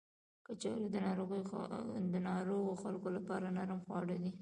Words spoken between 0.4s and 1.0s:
کچالو